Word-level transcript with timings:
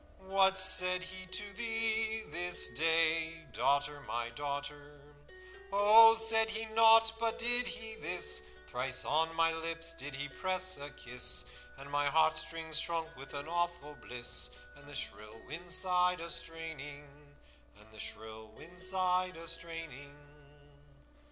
What 0.25 0.57
said 0.57 1.03
he 1.03 1.27
to 1.27 1.53
thee 1.53 2.21
this 2.31 2.69
day, 2.69 3.43
Daughter, 3.53 4.01
my 4.07 4.29
daughter?' 4.31 4.99
'Oh, 5.71 6.15
said 6.15 6.49
he 6.49 6.65
nought, 6.73 7.11
but 7.19 7.37
did 7.37 7.67
he 7.67 7.93
this: 7.97 8.41
Thrice 8.65 9.05
on 9.05 9.31
my 9.35 9.51
lips 9.51 9.93
did 9.93 10.15
he 10.15 10.27
press 10.27 10.77
a 10.77 10.89
kiss, 10.89 11.45
And 11.77 11.91
my 11.91 12.07
heartstrings 12.07 12.79
shrunk 12.79 13.15
with 13.15 13.35
an 13.35 13.47
awful 13.47 13.93
bliss, 13.93 14.49
And 14.75 14.87
the 14.87 14.95
shrill 14.95 15.39
wind 15.45 15.69
sighed 15.69 16.19
a 16.19 16.31
straining.' 16.31 17.35